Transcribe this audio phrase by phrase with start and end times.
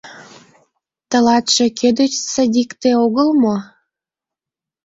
[1.09, 3.55] —Тылатше кӧ деч садикте огыл мо?